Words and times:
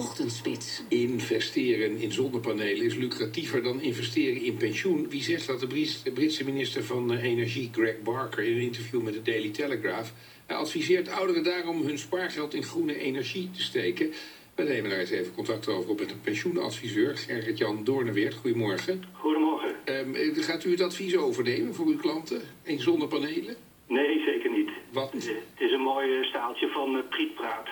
Ochtendspits. 0.00 0.82
Investeren 0.88 1.96
in 1.96 2.12
zonnepanelen 2.12 2.84
is 2.84 2.94
lucratiever 2.94 3.62
dan 3.62 3.80
investeren 3.80 4.42
in 4.42 4.56
pensioen. 4.56 5.08
Wie 5.08 5.22
zegt 5.22 5.46
dat? 5.46 5.60
De 5.60 6.12
Britse 6.14 6.44
minister 6.44 6.84
van 6.84 7.12
eh, 7.12 7.22
Energie, 7.24 7.70
Greg 7.72 8.02
Barker, 8.02 8.44
in 8.44 8.52
een 8.52 8.62
interview 8.62 9.02
met 9.02 9.12
de 9.12 9.22
Daily 9.22 9.50
Telegraph. 9.50 10.12
Hij 10.46 10.56
adviseert 10.56 11.08
ouderen 11.08 11.44
daarom 11.44 11.82
hun 11.82 11.98
spaargeld 11.98 12.54
in 12.54 12.62
groene 12.62 12.98
energie 12.98 13.50
te 13.50 13.62
steken. 13.62 14.12
We 14.54 14.62
nemen 14.62 14.90
daar 14.90 14.98
eens 14.98 15.10
even 15.10 15.34
contact 15.34 15.68
over 15.68 15.90
op 15.90 15.98
met 15.98 16.10
een 16.10 16.20
pensioenadviseur, 16.20 17.16
Gerrit-Jan 17.16 17.84
Doorneweert. 17.84 18.34
Goedemorgen. 18.34 19.04
Goedemorgen. 19.12 19.74
Ehm, 19.84 20.14
eh, 20.14 20.44
gaat 20.44 20.64
u 20.64 20.70
het 20.70 20.80
advies 20.80 21.16
overnemen 21.16 21.74
voor 21.74 21.86
uw 21.86 21.98
klanten 21.98 22.42
in 22.62 22.80
zonnepanelen? 22.80 23.56
Nee, 23.86 24.22
zeker 24.24 24.50
niet. 24.50 24.70
Wat? 24.92 25.12
Het 25.12 25.24
is 25.56 25.72
een 25.72 25.80
mooi 25.80 26.18
eh, 26.18 26.24
staaltje 26.24 26.68
van 26.68 26.96
eh, 26.96 27.08
Priet 27.08 27.34
Praat 27.34 27.68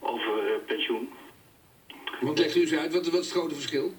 over 0.00 0.38
eh, 0.38 0.66
pensioen. 0.66 1.08
Want 2.24 2.38
legt 2.38 2.56
u 2.56 2.60
eens 2.60 2.76
uit, 2.76 2.92
wat, 2.92 3.06
wat 3.10 3.20
is 3.20 3.26
het 3.28 3.36
grote 3.38 3.54
verschil? 3.54 3.92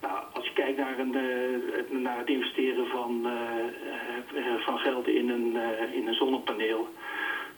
Nou, 0.00 0.24
als 0.32 0.44
je 0.46 0.52
kijkt 0.52 0.78
naar, 0.78 0.98
een, 0.98 1.14
eh, 1.14 1.76
het- 1.76 1.92
naar 1.92 2.18
het 2.18 2.28
investeren 2.28 2.86
van, 2.86 3.26
eh, 3.26 4.44
eh, 4.46 4.60
van 4.60 4.78
geld 4.78 5.06
in 5.08 5.28
een, 5.28 5.56
in 5.92 6.06
een 6.06 6.14
zonnepaneel, 6.14 6.88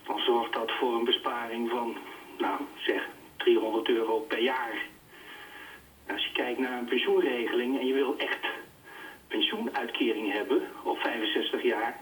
dan 0.07 0.19
zorgt 0.19 0.53
dat 0.53 0.71
voor 0.79 0.95
een 0.95 1.05
besparing 1.05 1.71
van, 1.71 1.97
nou 2.39 2.61
zeg, 2.77 3.09
300 3.37 3.89
euro 3.89 4.19
per 4.21 4.41
jaar. 4.41 4.87
Als 6.11 6.25
je 6.25 6.33
kijkt 6.33 6.59
naar 6.59 6.79
een 6.79 6.85
pensioenregeling 6.85 7.79
en 7.79 7.87
je 7.87 7.93
wil 7.95 8.15
echt 8.19 8.47
pensioenuitkering 9.29 10.33
hebben 10.33 10.63
op 10.83 10.99
65 10.99 11.63
jaar, 11.63 12.01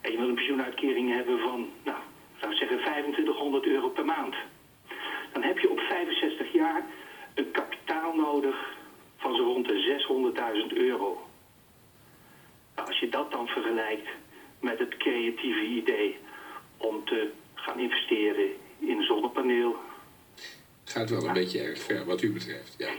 en 0.00 0.10
je 0.12 0.18
wil 0.18 0.28
een 0.28 0.34
pensioenuitkering 0.34 1.12
hebben 1.14 1.38
van, 1.40 1.68
nou, 1.84 1.98
zou 2.40 2.52
ik 2.52 2.58
zeggen 2.58 2.78
2500 2.78 3.66
euro 3.66 3.88
per 3.88 4.04
maand. 4.04 4.34
Dan 5.32 5.42
heb 5.42 5.58
je 5.58 5.70
op 5.70 5.78
65 5.80 6.52
jaar 6.52 6.84
een 7.34 7.50
kapitaal 7.50 8.14
nodig 8.14 8.56
van 9.16 9.36
zo 9.36 9.42
rond 9.42 9.66
de 9.66 10.66
600.000 10.70 10.76
euro. 10.76 11.28
Nou, 12.74 12.88
als 12.88 12.98
je 12.98 13.08
dat 13.08 13.30
dan 13.30 13.46
vergelijkt 13.46 14.08
met 14.60 14.78
het 14.78 14.96
creatieve 14.96 15.64
idee 15.64 16.18
om 16.76 17.04
te 17.04 17.30
gaan 17.54 17.78
investeren 17.78 18.48
in 18.78 18.96
een 18.96 19.02
zonnepaneel. 19.02 19.76
Gaat 20.84 21.10
wel 21.10 21.26
een 21.26 21.32
beetje 21.32 21.60
erg 21.60 21.78
ver 21.78 22.04
wat 22.04 22.22
u 22.22 22.32
betreft. 22.32 22.74
Ja. 22.78 22.92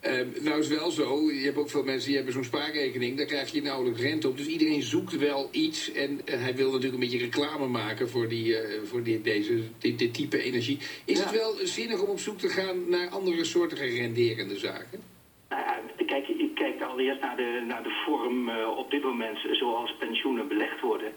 Ehm, 0.00 0.26
nou 0.42 0.58
is 0.58 0.68
wel 0.68 0.90
zo, 0.90 1.30
je 1.30 1.44
hebt 1.44 1.56
ook 1.56 1.70
veel 1.70 1.82
mensen 1.84 2.06
die 2.06 2.16
hebben 2.16 2.34
zo'n 2.34 2.44
spaarrekening, 2.44 3.16
daar 3.16 3.26
krijg 3.26 3.52
je 3.52 3.62
nauwelijks 3.62 4.00
rente 4.00 4.28
op. 4.28 4.36
Dus 4.36 4.46
iedereen 4.46 4.82
zoekt 4.82 5.18
wel 5.18 5.48
iets 5.52 5.92
en 5.92 6.20
eh, 6.24 6.40
hij 6.40 6.54
wil 6.54 6.66
natuurlijk 6.66 6.94
een 6.94 7.00
beetje 7.10 7.24
reclame 7.24 7.66
maken 7.66 8.08
voor, 8.08 8.28
die, 8.28 8.58
eh, 8.58 8.82
voor 8.82 9.02
die, 9.02 9.20
deze, 9.20 9.62
dit, 9.78 9.98
dit 9.98 10.14
type 10.14 10.42
energie. 10.42 10.78
Is 11.04 11.18
Ja. 11.18 11.24
het 11.24 11.34
wel 11.34 11.54
zinnig 11.62 12.02
om 12.02 12.08
op 12.08 12.18
zoek 12.18 12.38
te 12.38 12.48
gaan 12.48 12.88
naar 12.88 13.08
andere 13.08 13.44
soorten 13.44 13.78
renderende 13.78 14.56
zaken? 14.58 15.00
Nou 15.48 16.06
kijk, 16.06 16.28
ik 16.28 16.54
kijk 16.54 16.82
allereerst 16.82 17.20
naar 17.20 17.36
de, 17.36 17.64
naar 17.66 17.82
de 17.82 18.02
vorm 18.06 18.48
eh, 18.48 18.76
op 18.76 18.90
dit 18.90 19.02
moment 19.02 19.38
zoals 19.52 19.96
pensioenen 19.98 20.48
belegd 20.48 20.80
worden. 20.80 21.12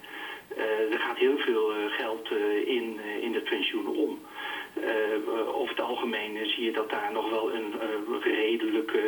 Er 0.91 0.99
gaat 0.99 1.17
heel 1.17 1.37
veel 1.37 1.71
geld 1.89 2.29
in, 2.65 2.99
in 3.21 3.33
het 3.33 3.43
pensioen 3.43 3.87
om. 3.87 4.19
Eh, 4.73 5.55
over 5.55 5.69
het 5.69 5.79
algemeen 5.85 6.45
zie 6.45 6.63
je 6.63 6.71
dat 6.71 6.89
daar 6.89 7.11
nog 7.13 7.29
wel 7.29 7.53
een 7.53 7.73
eh, 7.79 7.87
redelijk 8.23 8.91
eh, 8.91 9.03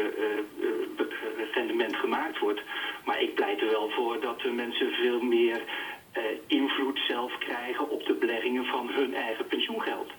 rendement 1.53 1.95
gemaakt 1.95 2.39
wordt. 2.39 2.61
Maar 3.05 3.21
ik 3.21 3.33
pleit 3.35 3.61
er 3.61 3.69
wel 3.69 3.89
voor 3.89 4.21
dat 4.21 4.39
de 4.41 4.49
mensen 4.51 4.91
veel 4.91 5.21
meer 5.21 5.61
invloed 6.47 6.99
zelf 7.07 7.37
krijgen 7.37 7.89
op 7.89 8.05
de 8.05 8.13
beleggingen 8.13 8.65
van 8.65 8.89
hun 8.91 9.13
eigen 9.13 9.47
pensioengeld. 9.47 10.09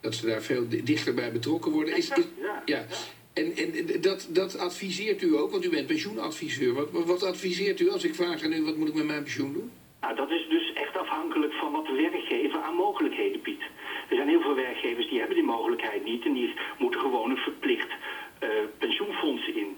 Dat 0.00 0.14
ze 0.14 0.26
daar 0.26 0.42
veel 0.42 0.68
di- 0.68 0.82
dichter 0.82 1.14
bij 1.14 1.32
betrokken 1.32 1.72
worden. 1.72 1.96
Is, 1.96 2.10
is- 2.10 2.24
Ja, 2.40 2.62
ja. 2.64 2.84
En, 3.32 3.52
en 3.56 4.00
dat, 4.00 4.28
dat 4.30 4.58
adviseert 4.58 5.22
u 5.22 5.36
ook, 5.36 5.50
want 5.50 5.64
u 5.64 5.70
bent 5.70 5.86
pensioenadviseur. 5.86 6.74
Wat, 6.74 6.88
wat 6.90 7.22
adviseert 7.22 7.80
u 7.80 7.90
als 7.90 8.04
ik 8.04 8.14
vraag 8.14 8.42
aan 8.44 8.52
u, 8.52 8.62
wat 8.62 8.76
moet 8.76 8.88
ik 8.88 8.94
met 8.94 9.06
mijn 9.06 9.22
pensioen 9.22 9.52
doen? 9.52 9.70
Nou, 10.02 10.14
dat 10.14 10.30
is 10.30 10.48
dus 10.48 10.72
echt 10.72 10.96
afhankelijk 10.96 11.52
van 11.52 11.72
wat 11.72 11.86
de 11.86 11.92
werkgever 11.92 12.60
aan 12.60 12.74
mogelijkheden 12.74 13.42
biedt. 13.42 13.64
Er 14.08 14.16
zijn 14.16 14.28
heel 14.28 14.40
veel 14.40 14.54
werkgevers 14.54 15.08
die 15.08 15.18
hebben 15.18 15.36
die 15.36 15.44
mogelijkheid 15.44 16.04
niet 16.04 16.24
en 16.24 16.32
die 16.32 16.54
moeten 16.78 17.00
gewoon 17.00 17.30
een 17.30 17.36
verplicht 17.36 17.90
eh, 18.38 18.48
pensioenfonds 18.78 19.46
in. 19.46 19.76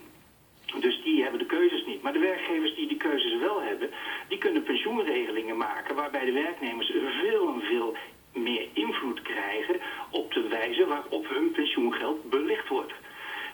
Dus 0.81 1.03
die 1.03 1.23
hebben 1.23 1.39
de 1.39 1.47
keuzes 1.47 1.85
niet. 1.87 2.03
Maar 2.03 2.13
de 2.13 2.19
werkgevers 2.19 2.75
die 2.75 2.89
die 2.89 2.97
keuzes 2.97 3.39
wel 3.39 3.63
hebben, 3.63 3.91
die 4.29 4.39
kunnen 4.39 4.63
pensioenregelingen 4.63 5.57
maken 5.57 5.95
waarbij 5.95 6.25
de 6.25 6.33
werknemers 6.33 6.93
veel 7.21 7.49
en 7.49 7.61
veel 7.61 7.97
meer 8.33 8.69
invloed 8.73 9.23
krijgen 9.23 9.81
op 10.11 10.33
de 10.33 10.49
wijze 10.49 10.87
waarop 10.87 11.29
hun 11.29 11.51
pensioengeld 11.51 12.31
belicht 12.31 12.69
wordt. 12.69 12.93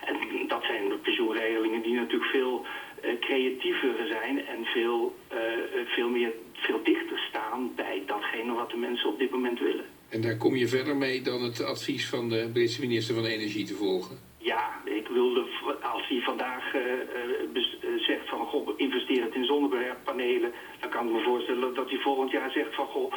En 0.05 0.47
dat 0.49 0.65
zijn 0.65 0.89
de 0.89 0.97
pensioenregelingen 0.97 1.83
die 1.83 1.95
natuurlijk 1.95 2.31
veel 2.31 2.67
eh, 3.03 3.19
creatiever 3.21 4.07
zijn 4.07 4.47
en 4.47 4.65
veel, 4.65 5.15
eh, 5.29 5.39
veel, 5.87 6.09
meer, 6.09 6.33
veel 6.71 6.83
dichter 6.83 7.19
staan 7.19 7.73
bij 7.77 8.03
datgene 8.07 8.53
wat 8.53 8.71
de 8.71 8.77
mensen 8.77 9.09
op 9.09 9.19
dit 9.19 9.31
moment 9.31 9.59
willen. 9.59 9.85
En 10.09 10.21
daar 10.21 10.37
kom 10.37 10.57
je 10.57 10.69
verder 10.69 10.97
mee 10.97 11.23
dan 11.23 11.43
het 11.43 11.65
advies 11.65 12.09
van 12.09 12.29
de 12.29 12.51
Britse 12.53 12.81
minister 12.81 13.15
van 13.15 13.25
Energie 13.25 13.67
te 13.67 13.75
volgen. 13.75 14.19
Ja, 14.39 14.81
ik 14.85 15.09
wilde, 15.09 15.47
als 15.83 16.09
hij 16.09 16.21
vandaag 16.21 16.75
eh, 16.75 16.83
eh, 16.83 16.97
eh, 17.83 17.99
zegt 17.99 18.29
van 18.29 18.47
goh, 18.47 18.69
investeer 18.77 19.23
het 19.23 19.35
in 19.35 19.45
zonnepanelen, 19.45 20.53
dan 20.81 20.91
kan 20.91 21.07
ik 21.07 21.13
me 21.13 21.23
voorstellen 21.23 21.75
dat 21.75 21.91
hij 21.91 21.99
volgend 21.99 22.31
jaar 22.31 22.51
zegt 22.51 22.75
van 22.75 22.87
goh, 22.87 23.13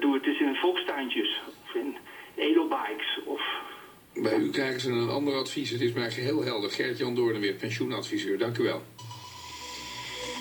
doe 0.00 0.14
het 0.14 0.26
eens 0.26 0.40
in 0.40 0.54
volkstuintjes 0.54 1.42
of 1.64 1.74
in 1.74 1.96
edelbikes 2.34 3.20
of 3.24 3.42
Bij 4.14 4.38
u 4.38 4.50
krijgen 4.50 4.80
ze 4.80 4.90
een 4.90 5.08
ander 5.08 5.34
advies. 5.34 5.70
Het 5.70 5.80
is 5.80 5.92
mij 5.92 6.10
geheel 6.10 6.42
helder. 6.44 6.70
Gert-Jan 6.70 7.14
Doornweer, 7.14 7.54
pensioenadviseur. 7.54 8.38
Dank 8.38 8.58
u 8.58 8.62
wel. 8.62 8.82